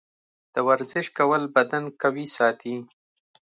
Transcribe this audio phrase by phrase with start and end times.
[0.53, 2.75] د ورزش کول بدن قوي ساتي.